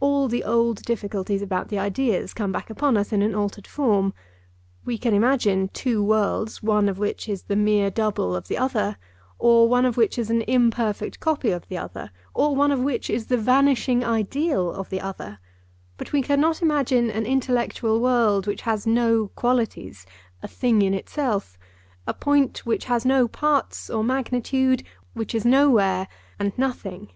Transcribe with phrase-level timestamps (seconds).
[0.00, 4.14] All the old difficulties about the ideas come back upon us in an altered form.
[4.86, 8.96] We can imagine two worlds, one of which is the mere double of the other,
[9.38, 13.10] or one of which is an imperfect copy of the other, or one of which
[13.10, 15.38] is the vanishing ideal of the other;
[15.98, 22.64] but we cannot imagine an intellectual world which has no qualities—'a thing in itself'—a point
[22.64, 24.82] which has no parts or magnitude,
[25.12, 26.08] which is nowhere,
[26.38, 27.08] and nothing.